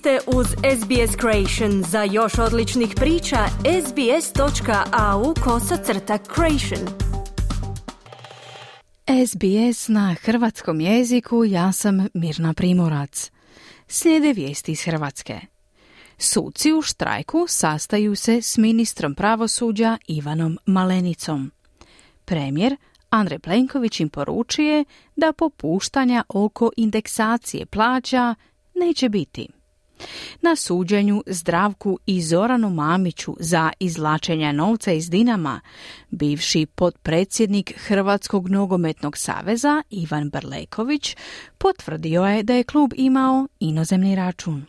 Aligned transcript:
ste 0.00 0.18
uz 0.26 0.46
SBS 0.46 1.16
Creation. 1.20 1.82
Za 1.82 2.02
još 2.02 2.38
odličnih 2.38 2.92
priča, 2.96 3.46
sbs.au 3.86 5.34
kosacrta 5.44 6.18
creation. 6.34 6.88
SBS 9.26 9.88
na 9.88 10.14
hrvatskom 10.22 10.80
jeziku, 10.80 11.44
ja 11.44 11.72
sam 11.72 12.06
Mirna 12.14 12.54
Primorac. 12.54 13.30
Slijede 13.88 14.32
vijesti 14.32 14.72
iz 14.72 14.82
Hrvatske. 14.82 15.40
Suci 16.18 16.72
u 16.72 16.82
štrajku 16.82 17.46
sastaju 17.48 18.16
se 18.16 18.42
s 18.42 18.56
ministrom 18.58 19.14
pravosuđa 19.14 19.98
Ivanom 20.06 20.58
Malenicom. 20.66 21.52
Premijer 22.24 22.76
Andrej 23.10 23.38
Plenković 23.38 24.00
im 24.00 24.08
poručuje 24.08 24.84
da 25.16 25.32
popuštanja 25.32 26.24
oko 26.28 26.70
indeksacije 26.76 27.66
plaća 27.66 28.34
neće 28.74 29.08
biti. 29.08 29.59
Na 30.40 30.56
suđenju 30.56 31.22
Zdravku 31.26 31.98
i 32.06 32.22
Zoranu 32.22 32.70
Mamiću 32.70 33.36
za 33.40 33.70
izlačenje 33.80 34.52
novca 34.52 34.92
iz 34.92 35.10
Dinama, 35.10 35.60
bivši 36.10 36.66
potpredsjednik 36.66 37.72
Hrvatskog 37.76 38.48
nogometnog 38.48 39.18
saveza 39.18 39.82
Ivan 39.90 40.30
Brleković 40.30 41.16
potvrdio 41.58 42.24
je 42.24 42.42
da 42.42 42.54
je 42.54 42.64
klub 42.64 42.92
imao 42.96 43.46
inozemni 43.60 44.16
račun. 44.16 44.64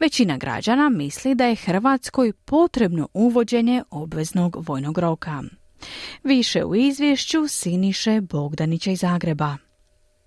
Većina 0.00 0.36
građana 0.36 0.88
misli 0.88 1.34
da 1.34 1.46
je 1.46 1.54
Hrvatskoj 1.54 2.32
potrebno 2.32 3.08
uvođenje 3.14 3.82
obveznog 3.90 4.56
vojnog 4.68 4.98
roka. 4.98 5.42
Više 6.22 6.64
u 6.64 6.74
izvješću 6.74 7.48
Siniše 7.48 8.20
Bogdanića 8.20 8.90
iz 8.90 8.98
Zagreba. 8.98 9.56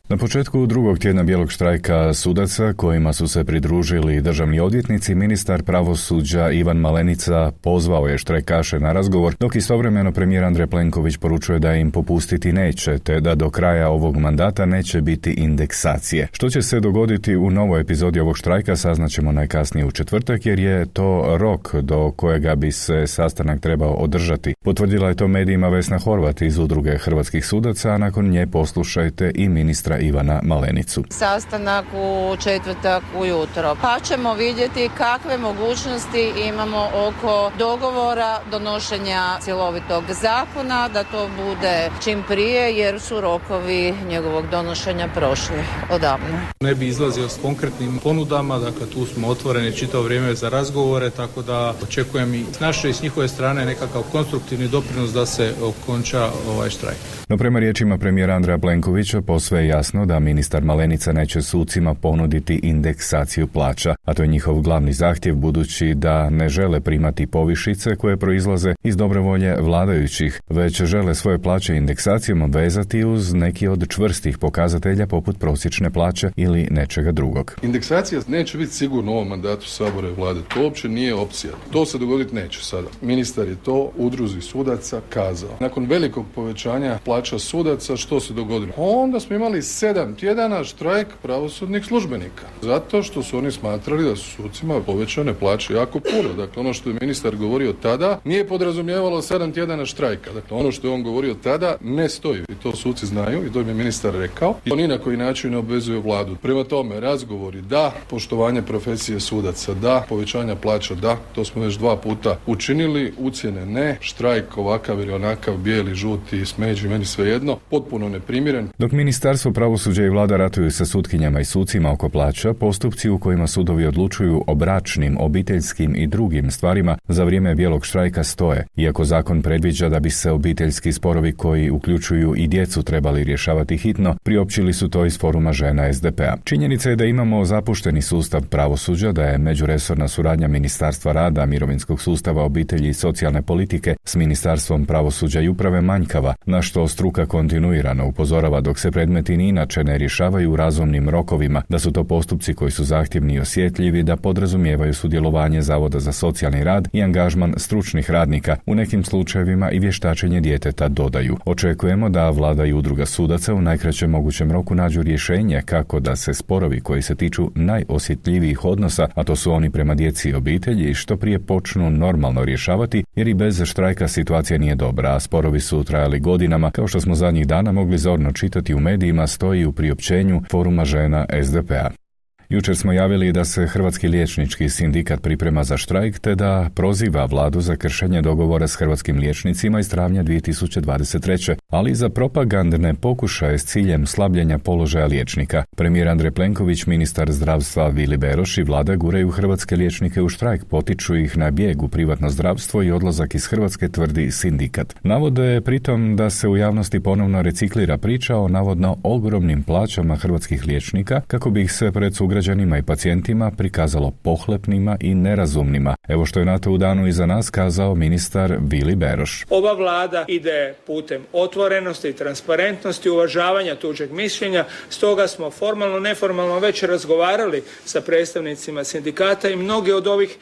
Na 0.10 0.18
početku 0.18 0.66
drugog 0.66 1.00
tjedna 1.00 1.24
bijelog 1.24 1.52
štrajka 1.52 2.14
sudaca 2.14 2.74
kojima 2.74 3.14
su 3.14 3.28
se 3.28 3.44
pridružili 3.44 4.22
državni 4.22 4.60
odvjetnici, 4.60 5.16
ministar 5.16 5.64
pravosuđa 5.64 6.52
Ivan 6.52 6.78
Malenica 6.78 7.52
pozvao 7.62 8.08
je 8.08 8.18
štrajkaše 8.18 8.80
na 8.80 8.94
razgovor, 8.94 9.36
dok 9.40 9.56
istovremeno 9.56 10.12
premijer 10.12 10.44
Andrej 10.44 10.68
Plenković 10.68 11.18
poručuje 11.18 11.60
da 11.60 11.74
im 11.74 11.92
popustiti 11.92 12.52
neće, 12.52 13.00
te 13.00 13.20
da 13.20 13.36
do 13.36 13.50
kraja 13.50 13.90
ovog 13.90 14.18
mandata 14.18 14.66
neće 14.66 15.02
biti 15.02 15.32
indeksacije. 15.32 16.28
Što 16.32 16.50
će 16.50 16.62
se 16.62 16.80
dogoditi 16.80 17.36
u 17.36 17.52
novoj 17.52 17.82
epizodi 17.82 18.20
ovog 18.20 18.38
štrajka 18.38 18.76
saznaćemo 18.76 19.32
najkasnije 19.32 19.86
u 19.86 19.92
četvrtak 19.92 20.46
jer 20.46 20.60
je 20.60 20.86
to 20.86 21.38
rok 21.38 21.76
do 21.76 22.12
kojega 22.12 22.56
bi 22.56 22.72
se 22.72 23.08
sastanak 23.08 23.60
trebao 23.60 23.94
održati. 23.94 24.54
Potvrdila 24.64 25.10
je 25.10 25.16
to 25.16 25.28
medijima 25.28 25.70
Vesna 25.70 26.00
Horvat 26.00 26.42
iz 26.42 26.58
udruge 26.58 26.98
hrvatskih 26.98 27.46
sudaca, 27.46 27.92
a 27.92 27.98
nakon 27.98 28.30
nje 28.30 28.48
poslušajte 28.48 29.32
i 29.36 29.50
ministra 29.50 29.97
Ivana 30.00 30.40
Malenicu. 30.44 31.04
Sastanak 31.10 31.86
u 31.94 32.36
četvrtak 32.44 33.04
ujutro. 33.18 33.76
Pa 33.82 34.00
ćemo 34.00 34.34
vidjeti 34.34 34.90
kakve 34.98 35.38
mogućnosti 35.38 36.32
imamo 36.48 36.90
oko 36.94 37.52
dogovora 37.60 38.40
donošenja 38.52 39.38
cjelovitog 39.42 40.04
zakona, 40.22 40.90
da 40.90 41.04
to 41.04 41.30
bude 41.46 41.90
čim 42.04 42.24
prije 42.28 42.78
jer 42.78 43.00
su 43.00 43.22
rokovi 43.22 43.94
njegovog 44.10 44.46
donošenja 44.52 45.08
prošli 45.16 45.64
odavno. 45.92 46.40
Ne 46.60 46.76
bi 46.76 46.88
izlazio 46.88 47.30
s 47.30 47.38
konkretnim 47.42 48.00
ponudama, 48.04 48.60
dakle 48.60 48.90
tu 48.94 49.06
smo 49.06 49.28
otvoreni 49.28 49.76
čitavo 49.76 50.04
vrijeme 50.04 50.36
za 50.36 50.50
razgovore, 50.50 51.10
tako 51.10 51.42
da 51.42 51.74
očekujem 51.84 52.34
i 52.34 52.46
s 52.54 52.60
naše 52.60 52.90
i 52.90 52.94
s 52.94 53.02
njihove 53.02 53.28
strane 53.28 53.66
nekakav 53.66 54.04
konstruktivni 54.12 54.68
doprinos 54.68 55.14
da 55.14 55.26
se 55.26 55.54
okonča 55.62 56.30
ovaj 56.50 56.70
štrajk. 56.70 56.98
No 57.30 57.38
prema 57.38 57.60
riječima 57.60 57.98
premijera 57.98 58.34
Andreja 58.34 58.58
Plenkovića 58.58 59.22
posve 59.22 59.60
je 59.60 59.68
jasno 59.68 59.87
da 60.06 60.20
ministar 60.20 60.64
Malenica 60.64 61.12
neće 61.12 61.42
sucima 61.42 61.94
ponuditi 61.94 62.60
indeksaciju 62.64 63.48
plaća, 63.48 63.96
a 64.06 64.14
to 64.14 64.22
je 64.22 64.28
njihov 64.28 64.62
glavni 64.62 64.94
zahtjev 64.94 65.36
budući 65.36 65.94
da 65.94 66.30
ne 66.30 66.50
žele 66.50 66.80
primati 66.80 67.28
povišice 67.28 67.96
koje 67.96 68.18
proizlaze 68.18 68.76
iz 68.84 68.98
dobre 68.98 69.20
volje 69.20 69.56
vladajućih, 69.62 70.42
već 70.50 70.82
žele 70.84 71.16
svoje 71.16 71.38
plaće 71.38 71.76
indeksacijom 71.76 72.42
obvezati 72.42 73.04
uz 73.06 73.34
neki 73.34 73.68
od 73.68 73.88
čvrstih 73.90 74.38
pokazatelja 74.38 75.08
poput 75.08 75.40
prosječne 75.40 75.90
plaće 75.90 76.30
ili 76.36 76.68
nečega 76.72 77.12
drugog. 77.12 77.56
Indeksacija 77.62 78.22
neće 78.28 78.58
biti 78.58 78.74
sigurno 78.74 79.12
u 79.12 79.16
ovom 79.16 79.28
mandatu 79.28 79.68
Sabora 79.68 80.10
i 80.10 80.14
vlade. 80.14 80.40
To 80.54 80.64
uopće 80.64 80.90
nije 80.90 81.16
opcija. 81.16 81.54
To 81.72 81.86
se 81.86 81.98
dogoditi 81.98 82.36
neće 82.36 82.64
sada. 82.64 82.88
Ministar 83.02 83.48
je 83.48 83.56
to 83.56 83.92
udruzi 83.98 84.42
sudaca 84.42 85.02
kazao. 85.10 85.58
Nakon 85.60 85.86
velikog 85.86 86.26
povećanja 86.36 87.00
plaća 87.06 87.40
sudaca, 87.40 87.96
što 87.96 88.20
se 88.20 88.34
dogodilo? 88.34 88.74
Onda 88.78 89.20
smo 89.20 89.36
imali 89.36 89.62
sedam 89.78 90.16
tjedana 90.16 90.64
štrajk 90.64 91.08
pravosudnih 91.22 91.86
službenika. 91.86 92.46
Zato 92.62 93.04
što 93.04 93.24
su 93.24 93.38
oni 93.38 93.52
smatrali 93.52 94.04
da 94.04 94.16
su 94.16 94.32
sucima 94.32 94.82
povećane 94.82 95.34
plaće 95.34 95.74
jako 95.74 96.00
puno. 96.00 96.34
Dakle, 96.38 96.60
ono 96.60 96.74
što 96.74 96.90
je 96.90 96.98
ministar 97.02 97.36
govorio 97.36 97.74
tada 97.82 98.20
nije 98.24 98.48
podrazumijevalo 98.48 99.22
sedam 99.22 99.52
tjedana 99.52 99.86
štrajka. 99.86 100.34
Dakle, 100.34 100.58
ono 100.58 100.72
što 100.72 100.88
je 100.88 100.94
on 100.94 101.04
govorio 101.04 101.36
tada 101.44 101.76
ne 101.82 102.10
stoji. 102.10 102.42
I 102.50 102.56
to 102.64 102.76
suci 102.76 103.06
znaju 103.06 103.46
i 103.46 103.54
to 103.54 103.62
im 103.62 103.68
je 103.68 103.74
ministar 103.74 104.14
rekao. 104.14 104.56
I 104.66 104.70
to 104.70 104.76
ni 104.76 104.88
na 104.88 104.98
koji 104.98 105.18
način 105.18 105.52
ne 105.52 105.58
obvezuje 105.58 106.00
vladu. 106.00 106.36
Prema 106.42 106.64
tome, 106.64 107.00
razgovori 107.00 107.62
da, 107.62 107.94
poštovanje 108.10 108.62
profesije 108.62 109.20
sudaca 109.20 109.74
da, 109.74 110.06
povećanja 110.10 110.56
plaća 110.56 110.96
da, 110.96 111.18
to 111.36 111.46
smo 111.46 111.64
već 111.64 111.76
dva 111.76 111.98
puta 111.98 112.38
učinili, 112.46 113.14
ucjene 113.18 113.66
ne, 113.66 113.98
štrajk 114.02 114.58
ovakav 114.58 115.00
ili 115.00 115.14
onakav, 115.14 115.58
bijeli, 115.58 115.96
žuti, 115.96 116.46
smeđi, 116.46 116.88
meni 116.88 117.06
svejedno, 117.06 117.58
potpuno 117.70 118.10
neprimjeren. 118.10 118.70
Dok 118.78 118.92
Ministarstvo 118.92 119.52
pravosuđa 119.68 120.04
i 120.04 120.10
vlada 120.10 120.38
ratuju 120.38 120.72
sa 120.72 120.86
sutkinjama 120.86 121.40
i 121.40 121.46
sucima 121.46 121.92
oko 121.92 122.10
plaća, 122.10 122.54
postupci 122.54 123.10
u 123.10 123.18
kojima 123.20 123.48
sudovi 123.48 123.86
odlučuju 123.86 124.44
o 124.48 124.56
bračnim, 124.56 125.18
obiteljskim 125.20 125.96
i 125.96 126.08
drugim 126.08 126.52
stvarima 126.52 126.98
za 127.08 127.24
vrijeme 127.24 127.56
bijelog 127.56 127.86
štrajka 127.86 128.24
stoje, 128.24 128.66
iako 128.76 129.06
zakon 129.06 129.42
predviđa 129.42 129.90
da 129.90 130.00
bi 130.00 130.10
se 130.10 130.32
obiteljski 130.32 130.94
sporovi 130.94 131.32
koji 131.32 131.70
uključuju 131.70 132.36
i 132.36 132.48
djecu 132.48 132.84
trebali 132.84 133.24
rješavati 133.24 133.78
hitno, 133.78 134.16
priopćili 134.24 134.74
su 134.74 134.90
to 134.90 135.06
iz 135.06 135.20
foruma 135.20 135.54
žena 135.54 135.94
SDP-a. 135.94 136.38
Činjenica 136.44 136.90
je 136.90 136.96
da 136.96 137.06
imamo 137.06 137.46
zapušteni 137.46 138.02
sustav 138.02 138.42
pravosuđa, 138.42 139.12
da 139.12 139.24
je 139.24 139.38
međuresorna 139.38 140.08
suradnja 140.08 140.48
Ministarstva 140.48 141.12
rada, 141.12 141.46
mirovinskog 141.46 142.02
sustava, 142.02 142.44
obitelji 142.44 142.90
i 142.90 142.94
socijalne 142.94 143.42
politike 143.42 143.96
s 144.06 144.16
Ministarstvom 144.16 144.86
pravosuđa 144.86 145.42
i 145.42 145.50
uprave 145.50 145.82
manjkava, 145.82 146.34
na 146.46 146.62
što 146.62 146.88
struka 146.88 147.26
kontinuirano 147.26 148.08
upozorava 148.08 148.62
dok 148.62 148.80
se 148.80 148.92
predmeti 148.92 149.38
ni 149.38 149.57
inače 149.58 149.84
ne 149.84 149.98
rješavaju 149.98 150.52
u 150.52 150.56
razumnim 150.56 151.10
rokovima, 151.10 151.62
da 151.70 151.80
su 151.80 151.92
to 151.92 152.04
postupci 152.04 152.54
koji 152.54 152.72
su 152.72 152.84
zahtjevni 152.84 153.34
i 153.34 153.40
osjetljivi, 153.40 154.04
da 154.04 154.16
podrazumijevaju 154.16 154.94
sudjelovanje 154.94 155.62
Zavoda 155.62 156.00
za 156.00 156.12
socijalni 156.12 156.64
rad 156.64 156.88
i 156.94 157.04
angažman 157.04 157.54
stručnih 157.58 158.12
radnika, 158.12 158.56
u 158.66 158.76
nekim 158.76 159.04
slučajevima 159.04 159.72
i 159.72 159.80
vještačenje 159.80 160.42
djeteta 160.42 160.88
dodaju. 160.88 161.38
Očekujemo 161.46 162.10
da 162.10 162.30
vlada 162.30 162.66
i 162.66 162.74
udruga 162.74 163.06
sudaca 163.06 163.54
u 163.54 163.62
najkraćem 163.62 164.10
mogućem 164.10 164.52
roku 164.52 164.76
nađu 164.76 165.02
rješenje 165.02 165.62
kako 165.66 166.00
da 166.00 166.16
se 166.16 166.34
sporovi 166.34 166.82
koji 166.82 167.02
se 167.02 167.16
tiču 167.16 167.52
najosjetljivijih 167.56 168.66
odnosa, 168.66 169.08
a 169.16 169.24
to 169.24 169.36
su 169.36 169.52
oni 169.52 169.70
prema 169.70 169.96
djeci 169.96 170.30
i 170.30 170.34
obitelji, 170.34 170.94
što 170.94 171.18
prije 171.18 171.40
počnu 171.40 171.90
normalno 171.90 172.46
rješavati, 172.46 173.04
jer 173.16 173.28
i 173.28 173.34
bez 173.34 173.62
štrajka 173.66 174.08
situacija 174.08 174.58
nije 174.58 174.76
dobra, 174.76 175.16
a 175.16 175.20
sporovi 175.20 175.60
su 175.60 175.84
trajali 175.84 176.20
godinama, 176.20 176.72
kao 176.72 176.88
što 176.88 177.00
smo 177.00 177.16
zadnjih 177.16 177.48
dana 177.48 177.72
mogli 177.72 177.98
zorno 177.98 178.32
čitati 178.32 178.74
u 178.74 178.80
medijima, 178.80 179.28
stoji 179.38 179.66
u 179.66 179.72
priopćenju 179.74 180.42
foruma 180.52 180.86
žena 180.86 181.26
SDP-a. 181.44 182.07
Jučer 182.50 182.78
smo 182.78 182.94
javili 182.94 183.32
da 183.32 183.46
se 183.46 183.68
Hrvatski 183.68 184.08
liječnički 184.08 184.70
sindikat 184.70 185.22
priprema 185.22 185.64
za 185.64 185.78
štrajk 185.78 186.20
te 186.20 186.36
da 186.36 186.70
proziva 186.76 187.26
vladu 187.26 187.62
za 187.62 187.76
kršenje 187.76 188.22
dogovora 188.22 188.68
s 188.68 188.76
hrvatskim 188.76 189.18
liječnicima 189.18 189.80
iz 189.80 189.90
travnja 189.90 190.24
2023. 190.24 191.56
ali 191.72 191.92
i 191.92 191.96
za 191.96 192.10
propagandne 192.10 192.94
pokušaje 192.94 193.58
s 193.58 193.66
ciljem 193.66 194.06
slabljenja 194.06 194.58
položaja 194.58 195.06
liječnika. 195.06 195.64
Premijer 195.76 196.08
Andrej 196.08 196.32
Plenković, 196.32 196.86
ministar 196.86 197.32
zdravstva 197.32 197.88
Vili 197.88 198.18
Beroš 198.18 198.58
i 198.58 198.64
vlada 198.64 198.96
guraju 198.96 199.30
hrvatske 199.30 199.76
liječnike 199.76 200.22
u 200.22 200.30
štrajk, 200.30 200.66
potiču 200.66 201.16
ih 201.16 201.38
na 201.38 201.52
bijeg 201.52 201.84
u 201.84 201.88
privatno 201.88 202.30
zdravstvo 202.30 202.84
i 202.84 202.92
odlazak 202.92 203.36
iz 203.36 203.48
Hrvatske 203.48 203.90
tvrdi 203.90 204.32
sindikat. 204.32 204.96
Navode 205.04 205.62
pritom 205.62 206.16
da 206.16 206.30
se 206.30 206.48
u 206.48 206.58
javnosti 206.58 207.00
ponovno 207.00 207.42
reciklira 207.42 207.98
priča 207.98 208.38
o 208.38 208.48
navodno 208.48 208.98
ogromnim 209.04 209.64
plaćama 209.64 210.16
hrvatskih 210.16 210.68
liječnika 210.68 211.22
kako 211.28 211.50
bi 211.50 211.62
ih 211.62 211.72
se 211.72 211.92
pred 211.92 212.16
sugrađanima 212.38 212.78
i 212.78 212.82
pacijentima 212.82 213.52
prikazalo 213.52 214.12
pohlepnima 214.24 214.98
i 215.00 215.16
nerazumnima. 215.16 215.96
Evo 216.08 216.26
što 216.26 216.40
je 216.40 216.46
na 216.46 216.60
to 216.60 216.72
u 216.72 216.78
danu 216.78 217.08
iza 217.08 217.26
nas 217.26 217.50
kazao 217.50 217.96
ministar 217.96 218.58
Vili 218.60 218.96
Beroš. 218.96 219.46
Ova 219.50 219.74
vlada 219.74 220.26
ide 220.28 220.74
putem 220.88 221.24
otvorenosti 221.34 222.10
i 222.10 222.14
transparentnosti, 222.14 223.10
uvažavanja 223.10 223.76
tuđeg 223.76 224.12
mišljenja, 224.12 224.66
stoga 224.90 225.28
smo 225.28 225.52
formalno, 225.52 226.00
neformalno 226.00 226.60
već 226.60 226.84
razgovarali 226.84 227.64
sa 227.86 228.02
predstavnicima 228.02 228.84
sindikata 228.84 229.50
i 229.50 229.56
mnogi 229.56 229.92
od 229.92 230.08
ovih 230.08 230.38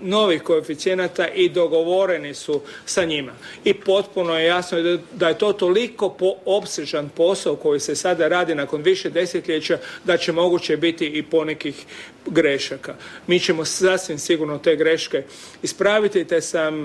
novih 0.00 0.42
koeficijenata 0.42 1.28
i 1.28 1.48
dogovoreni 1.48 2.34
su 2.34 2.60
sa 2.86 3.04
njima. 3.04 3.32
I 3.64 3.74
potpuno 3.74 4.38
je 4.38 4.46
jasno 4.46 4.78
da 5.12 5.28
je 5.28 5.38
to 5.38 5.52
toliko 5.52 6.08
po 6.10 6.34
opsežan 6.44 7.08
posao 7.16 7.56
koji 7.56 7.80
se 7.80 7.96
sada 7.96 8.28
radi 8.28 8.54
nakon 8.54 8.82
više 8.82 9.10
desetljeća 9.10 9.78
da 10.04 10.16
će 10.16 10.32
moguće 10.32 10.76
biti 10.76 11.06
i 11.06 11.22
ponekih 11.22 11.84
grešaka. 12.26 12.94
Mi 13.26 13.40
ćemo 13.40 13.64
sasvim 13.64 14.18
sigurno 14.18 14.58
te 14.58 14.76
greške 14.76 15.22
ispraviti 15.62 16.24
te 16.24 16.40
sam 16.40 16.84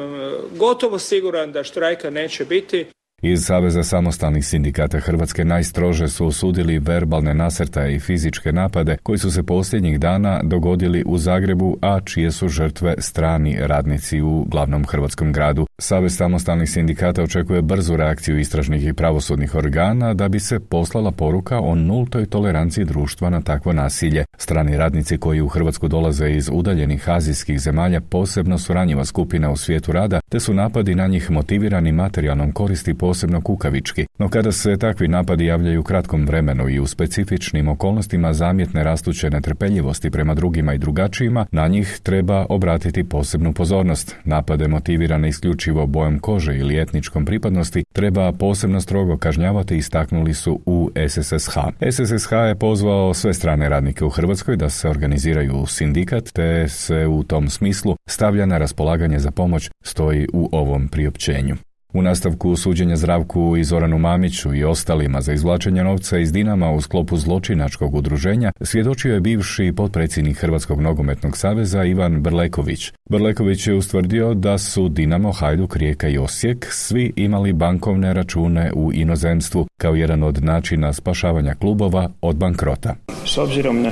gotovo 0.56 1.00
siguran 1.00 1.52
da 1.52 1.64
štrajka 1.64 2.10
neće 2.10 2.46
biti. 2.46 2.86
Iz 3.21 3.45
Saveza 3.45 3.83
samostalnih 3.83 4.45
sindikata 4.45 5.00
Hrvatske 5.00 5.45
najstrože 5.45 6.07
su 6.07 6.27
osudili 6.27 6.80
verbalne 6.80 7.33
nasrtaje 7.33 7.95
i 7.95 8.00
fizičke 8.00 8.51
napade 8.51 8.98
koji 9.04 9.18
su 9.18 9.31
se 9.31 9.44
posljednjih 9.44 10.00
dana 10.00 10.42
dogodili 10.44 11.04
u 11.06 11.18
Zagrebu, 11.18 11.77
a 11.81 12.00
čije 12.00 12.31
su 12.31 12.48
žrtve 12.48 12.95
strani 12.98 13.57
radnici 13.60 14.21
u 14.21 14.45
glavnom 14.48 14.86
hrvatskom 14.86 15.33
gradu. 15.33 15.69
Savez 15.81 16.18
samostalnih 16.18 16.70
sindikata 16.70 17.24
očekuje 17.24 17.62
brzu 17.62 17.96
reakciju 17.96 18.40
istražnih 18.40 18.88
i 18.88 18.94
pravosudnih 18.94 19.56
organa 19.56 20.14
da 20.14 20.28
bi 20.28 20.40
se 20.40 20.60
poslala 20.60 21.12
poruka 21.12 21.60
o 21.60 21.76
nultoj 21.76 22.26
toleranciji 22.26 22.86
društva 22.86 23.30
na 23.30 23.42
takvo 23.42 23.74
nasilje. 23.74 24.26
Strani 24.38 24.78
radnici 24.78 25.18
koji 25.18 25.42
u 25.42 25.48
Hrvatsku 25.48 25.88
dolaze 25.88 26.31
iz 26.31 26.50
udaljenih 26.54 27.10
azijskih 27.10 27.60
zemalja 27.60 28.02
posebno 28.02 28.58
su 28.58 28.74
ranjiva 28.74 29.06
skupina 29.06 29.52
u 29.52 29.58
svijetu 29.58 29.92
rada, 29.92 30.20
te 30.30 30.40
su 30.40 30.54
napadi 30.54 30.96
na 30.96 31.08
njih 31.08 31.31
motivirani 31.31 31.92
materijalnom 31.92 32.52
koristi 32.52 32.94
posebno 32.94 33.42
kukavički, 33.42 34.06
no 34.18 34.30
kada 34.30 34.52
se 34.52 34.78
takvi 34.78 35.08
napadi 35.08 35.46
javljaju 35.46 35.80
u 35.80 35.84
kratkom 35.84 36.25
vremenu 36.25 36.70
i 36.70 36.80
u 36.80 36.88
specifičnim 36.88 37.68
okolnostima 37.68 38.34
zamjetne 38.34 38.84
rastuće 38.84 39.30
netrpeljivosti 39.30 40.10
prema 40.10 40.34
drugima 40.34 40.74
i 40.74 40.78
drugačijima, 40.78 41.46
na 41.52 41.68
njih 41.68 42.00
treba 42.04 42.46
obratiti 42.50 43.04
posebnu 43.04 43.54
pozornost. 43.54 44.16
Napade 44.24 44.68
motivirane 44.68 45.30
isključivo 45.30 45.69
bojom 45.86 46.19
kože 46.19 46.57
ili 46.57 46.81
etničkom 46.81 47.25
pripadnosti 47.25 47.83
treba 47.94 48.31
posebno 48.31 48.81
strogo 48.81 49.18
kažnjavati 49.18 49.77
istaknuli 49.77 50.33
su 50.33 50.60
u 50.66 50.92
SSSH. 51.10 51.57
SSSH 51.92 52.31
je 52.48 52.56
pozvao 52.56 53.13
sve 53.13 53.33
strane 53.33 53.69
radnike 53.69 54.06
u 54.06 54.10
Hrvatskoj 54.10 54.56
da 54.56 54.69
se 54.69 54.89
organiziraju 54.89 55.56
u 55.56 55.66
sindikat 55.66 56.30
te 56.33 56.69
se 56.69 57.07
u 57.07 57.24
tom 57.24 57.50
smislu 57.50 57.95
stavlja 58.10 58.45
na 58.45 58.57
raspolaganje 58.57 59.19
za 59.19 59.31
pomoć 59.31 59.69
stoji 59.83 60.27
u 60.33 60.50
ovom 60.51 60.88
priopćenju. 60.88 61.56
U 61.94 62.01
nastavku 62.01 62.56
suđenja 62.56 62.95
Zdravku 62.95 63.57
i 63.57 63.63
Zoranu 63.63 63.97
Mamiću 63.97 64.56
i 64.56 64.63
ostalima 64.63 65.21
za 65.21 65.33
izvlačenje 65.33 65.83
novca 65.83 66.18
iz 66.18 66.31
Dinama 66.31 66.71
u 66.71 66.81
sklopu 66.81 67.18
zločinačkog 67.18 67.95
udruženja 67.95 68.51
svjedočio 68.62 69.13
je 69.13 69.19
bivši 69.19 69.74
potpredsjednik 69.75 70.38
Hrvatskog 70.38 70.81
nogometnog 70.81 71.38
saveza 71.38 71.83
Ivan 71.83 72.21
Brleković. 72.21 72.91
Brleković 73.09 73.68
je 73.68 73.75
ustvrdio 73.75 74.33
da 74.33 74.57
su 74.57 74.89
Dinamo, 74.89 75.31
Hajduk, 75.31 75.75
Rijeka 75.75 76.07
i 76.07 76.18
Osijek 76.18 76.68
svi 76.71 77.13
imali 77.15 77.53
bankovne 77.53 78.13
račune 78.13 78.71
u 78.75 78.94
inozemstvu 78.94 79.68
kao 79.77 79.95
jedan 79.95 80.24
od 80.24 80.44
načina 80.44 80.94
spašavanja 80.94 81.56
klubova 81.56 82.09
od 82.21 82.36
bankrota. 82.36 82.95
S 83.25 83.38
obzirom 83.38 83.81
na 83.81 83.91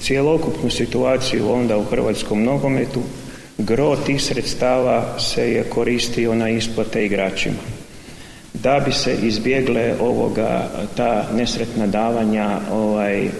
cijelokupnu 0.00 0.70
situaciju 0.70 1.52
onda 1.52 1.78
u 1.78 1.84
hrvatskom 1.84 2.44
nogometu 2.44 3.00
Gro 3.58 3.96
tih 3.96 4.22
sredstava 4.22 5.18
se 5.18 5.52
je 5.52 5.64
koristio 5.64 6.34
na 6.34 6.50
isplate 6.50 7.04
igračima. 7.04 7.62
Da 8.54 8.80
bi 8.84 8.92
se 8.92 9.16
izbjegle 9.22 9.94
ovoga 10.00 10.70
ta 10.96 11.28
nesretna 11.34 11.86
davanja, 11.86 12.58
ovaj 12.72 13.24
e, 13.24 13.30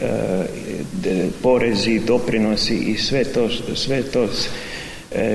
porezi, 1.42 2.00
doprinosi 2.06 2.74
i 2.74 2.96
sve 2.96 3.24
to 3.24 3.48
sve 3.74 4.02
to 4.02 4.28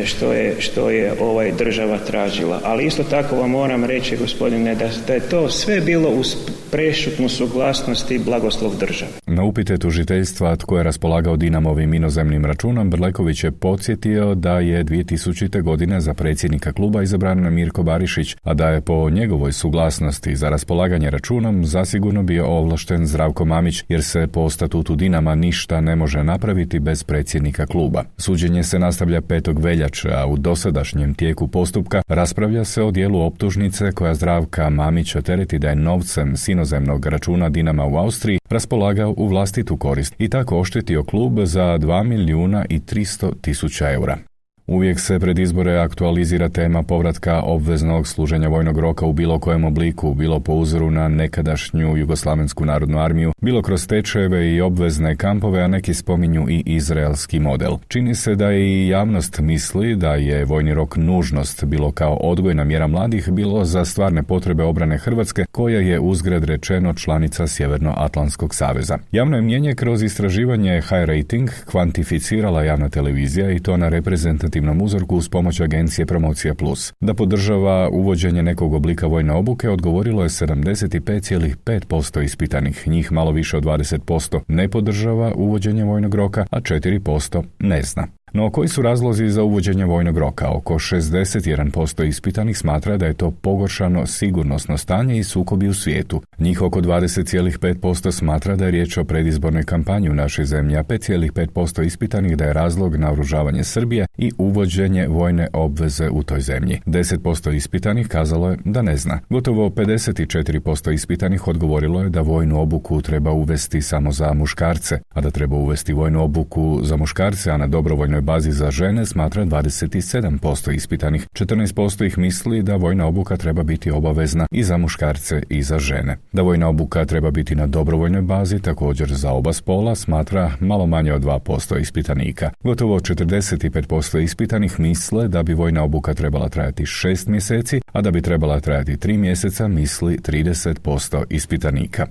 što 0.05 0.33
je, 0.33 0.55
što 0.59 0.89
je 0.89 1.13
ovaj 1.19 1.51
država 1.51 1.97
tražila. 1.97 2.59
Ali 2.63 2.85
isto 2.85 3.03
tako 3.03 3.35
vam 3.35 3.49
moram 3.49 3.85
reći, 3.85 4.17
gospodine, 4.17 4.75
da, 4.75 4.89
da 5.07 5.13
je 5.13 5.29
to 5.29 5.49
sve 5.49 5.81
bilo 5.81 6.09
uz 6.09 6.35
prešutnu 6.71 7.29
suglasnost 7.29 8.11
i 8.11 8.19
blagoslov 8.19 8.77
države. 8.79 9.11
Na 9.25 9.43
upite 9.43 9.77
tužiteljstva 9.77 10.55
tko 10.55 10.77
je 10.77 10.83
raspolagao 10.83 11.35
Dinamovim 11.35 11.93
inozemnim 11.93 12.45
računom, 12.45 12.89
Brleković 12.89 13.43
je 13.43 13.51
podsjetio 13.51 14.35
da 14.35 14.59
je 14.59 14.85
2000. 14.85 15.61
godine 15.61 16.01
za 16.01 16.13
predsjednika 16.13 16.73
kluba 16.73 17.03
izabran 17.03 17.53
Mirko 17.53 17.83
Barišić, 17.83 18.35
a 18.43 18.53
da 18.53 18.69
je 18.69 18.81
po 18.81 19.09
njegovoj 19.09 19.51
suglasnosti 19.51 20.35
za 20.35 20.49
raspolaganje 20.49 21.09
računom 21.09 21.65
zasigurno 21.65 22.23
bio 22.23 22.45
ovlašten 22.45 23.07
Zdravko 23.07 23.45
Mamić, 23.45 23.83
jer 23.89 24.03
se 24.03 24.27
po 24.27 24.49
statutu 24.49 24.95
Dinama 24.95 25.35
ništa 25.35 25.81
ne 25.81 25.95
može 25.95 26.23
napraviti 26.23 26.79
bez 26.79 27.03
predsjednika 27.03 27.65
kluba. 27.65 28.03
Suđenje 28.17 28.63
se 28.63 28.79
nastavlja 28.79 29.21
5 29.21 29.53
veljače, 29.71 30.09
a 30.13 30.25
u 30.25 30.37
dosadašnjem 30.37 31.13
tijeku 31.13 31.47
postupka 31.47 32.01
raspravlja 32.07 32.63
se 32.65 32.83
o 32.83 32.91
dijelu 32.91 33.21
optužnice 33.21 33.91
koja 33.91 34.15
zdravka 34.15 34.69
Mamića 34.69 35.21
tereti 35.21 35.59
da 35.59 35.69
je 35.69 35.75
novcem 35.75 36.37
s 36.37 36.47
inozemnog 36.47 37.05
računa 37.05 37.49
Dinama 37.49 37.85
u 37.85 37.97
Austriji 37.97 38.39
raspolagao 38.49 39.13
u 39.17 39.27
vlastitu 39.27 39.77
korist 39.77 40.15
i 40.17 40.29
tako 40.29 40.59
oštetio 40.59 41.03
klub 41.03 41.39
za 41.43 41.77
2 41.77 42.03
milijuna 42.03 42.65
i 42.69 42.79
300 42.79 43.33
tisuća 43.41 43.91
eura. 43.91 44.30
Uvijek 44.67 44.99
se 44.99 45.19
pred 45.19 45.39
izbore 45.39 45.77
aktualizira 45.77 46.49
tema 46.49 46.83
povratka 46.83 47.41
obveznog 47.41 48.07
služenja 48.07 48.47
vojnog 48.47 48.79
roka 48.79 49.05
u 49.05 49.13
bilo 49.13 49.39
kojem 49.39 49.63
obliku, 49.63 50.13
bilo 50.13 50.39
po 50.39 50.53
uzoru 50.53 50.91
na 50.91 51.07
nekadašnju 51.07 51.97
Jugoslavensku 51.97 52.65
narodnu 52.65 52.99
armiju, 52.99 53.33
bilo 53.41 53.61
kroz 53.61 53.87
tečajeve 53.87 54.51
i 54.51 54.61
obvezne 54.61 55.15
kampove, 55.15 55.61
a 55.61 55.67
neki 55.67 55.93
spominju 55.93 56.49
i 56.49 56.63
izraelski 56.65 57.39
model. 57.39 57.77
Čini 57.87 58.15
se 58.15 58.35
da 58.35 58.53
i 58.53 58.87
javnost 58.87 59.39
misli 59.39 59.95
da 59.95 60.15
je 60.15 60.45
vojni 60.45 60.73
rok 60.73 60.95
nužnost, 60.95 61.65
bilo 61.65 61.91
kao 61.91 62.13
odgojna 62.13 62.63
mjera 62.63 62.87
mladih, 62.87 63.29
bilo 63.29 63.65
za 63.65 63.85
stvarne 63.85 64.23
potrebe 64.23 64.63
obrane 64.63 64.97
Hrvatske, 64.97 65.45
koja 65.51 65.79
je 65.79 65.99
uzgred 65.99 66.43
rečeno 66.43 66.93
članica 66.93 67.47
Sjevernoatlantskog 67.47 68.55
saveza. 68.55 68.97
Javno 69.11 69.35
je 69.35 69.41
mjenje 69.41 69.75
kroz 69.75 70.03
istraživanje 70.03 70.81
High 70.81 71.05
Rating 71.05 71.49
kvantificirala 71.65 72.63
javna 72.63 72.89
televizija 72.89 73.51
i 73.51 73.59
to 73.59 73.77
na 73.77 73.89
reprezentativnom 73.89 74.50
reprezentativnom 74.51 74.81
uzorku 74.81 75.15
uz 75.15 75.29
pomoć 75.29 75.59
agencije 75.59 76.05
Promocija 76.05 76.53
Plus. 76.55 76.93
Da 76.99 77.13
podržava 77.13 77.89
uvođenje 77.89 78.43
nekog 78.43 78.73
oblika 78.73 79.07
vojne 79.07 79.33
obuke 79.33 79.69
odgovorilo 79.69 80.23
je 80.23 80.29
75,5% 80.29 82.23
ispitanih, 82.23 82.87
njih 82.87 83.11
malo 83.11 83.31
više 83.31 83.57
od 83.57 83.63
20% 83.63 84.39
ne 84.47 84.67
podržava 84.67 85.33
uvođenje 85.35 85.83
vojnog 85.83 86.15
roka, 86.15 86.45
a 86.51 86.61
4% 86.61 87.43
ne 87.59 87.81
zna. 87.83 88.07
No 88.33 88.49
koji 88.49 88.67
su 88.67 88.81
razlozi 88.81 89.29
za 89.29 89.43
uvođenje 89.43 89.85
vojnog 89.85 90.17
roka? 90.17 90.49
Oko 90.49 90.73
61% 90.73 92.07
ispitanih 92.07 92.57
smatra 92.57 92.97
da 92.97 93.05
je 93.05 93.13
to 93.13 93.31
pogoršano 93.31 94.05
sigurnosno 94.05 94.77
stanje 94.77 95.17
i 95.17 95.23
sukobi 95.23 95.67
u 95.67 95.73
svijetu. 95.73 96.21
Njih 96.39 96.61
oko 96.61 96.81
20,5% 96.81 98.11
smatra 98.11 98.55
da 98.55 98.65
je 98.65 98.71
riječ 98.71 98.97
o 98.97 99.03
predizbornoj 99.03 99.63
kampanji 99.63 100.09
u 100.09 100.13
našoj 100.13 100.45
zemlji, 100.45 100.77
a 100.77 100.83
5,5% 100.83 101.85
ispitanih 101.85 102.37
da 102.37 102.45
je 102.45 102.53
razlog 102.53 102.95
naoružavanje 102.95 103.63
Srbije 103.63 104.05
i 104.17 104.31
uvođenje 104.37 105.07
vojne 105.07 105.47
obveze 105.53 106.09
u 106.09 106.23
toj 106.23 106.41
zemlji. 106.41 106.79
10% 106.85 107.55
ispitanih 107.55 108.07
kazalo 108.07 108.49
je 108.49 108.57
da 108.65 108.81
ne 108.81 108.97
zna. 108.97 109.19
Gotovo 109.29 109.69
54% 109.69 110.93
ispitanih 110.93 111.47
odgovorilo 111.47 112.01
je 112.01 112.09
da 112.09 112.21
vojnu 112.21 112.61
obuku 112.61 113.01
treba 113.01 113.31
uvesti 113.31 113.81
samo 113.81 114.11
za 114.11 114.33
muškarce, 114.33 114.99
a 115.13 115.21
da 115.21 115.31
treba 115.31 115.55
uvesti 115.55 115.93
vojnu 115.93 116.23
obuku 116.23 116.79
za 116.83 116.97
muškarce, 116.97 117.51
a 117.51 117.57
na 117.57 117.67
dobrovoljnoj 117.67 118.20
bazi 118.21 118.51
za 118.51 118.71
žene 118.71 119.05
smatra 119.05 119.45
27% 119.45 120.75
ispitanih. 120.75 121.27
14% 121.33 122.05
ih 122.05 122.17
misli 122.17 122.63
da 122.63 122.75
vojna 122.75 123.05
obuka 123.05 123.37
treba 123.37 123.63
biti 123.63 123.91
obavezna 123.91 124.47
i 124.51 124.63
za 124.63 124.77
muškarce 124.77 125.43
i 125.49 125.63
za 125.63 125.79
žene. 125.79 126.17
Da 126.31 126.41
vojna 126.41 126.67
obuka 126.67 127.05
treba 127.05 127.31
biti 127.31 127.55
na 127.55 127.67
dobrovoljnoj 127.67 128.21
bazi 128.21 128.59
također 128.59 129.13
za 129.13 129.31
oba 129.31 129.53
spola 129.53 129.95
smatra 129.95 130.51
malo 130.59 130.85
manje 130.85 131.13
od 131.13 131.23
2% 131.23 131.79
ispitanika. 131.81 132.51
Gotovo 132.63 132.99
45% 132.99 134.23
ispitanih 134.23 134.79
misle 134.79 135.27
da 135.27 135.43
bi 135.43 135.53
vojna 135.53 135.83
obuka 135.83 136.13
trebala 136.13 136.49
trajati 136.49 136.83
6 136.83 137.29
mjeseci, 137.29 137.81
a 137.91 138.01
da 138.01 138.11
bi 138.11 138.21
trebala 138.21 138.59
trajati 138.59 138.95
3 138.95 139.17
mjeseca 139.17 139.67
misli 139.67 140.17
30% 140.17 141.23
ispitanika. 141.29 142.07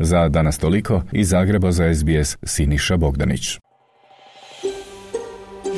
Za 0.00 0.28
danas 0.28 0.58
toliko 0.58 1.02
iz 1.12 1.28
Zagreba 1.28 1.72
za 1.72 1.94
SBS 1.94 2.36
Siniša 2.42 2.96
Bogdanić. 2.96 3.58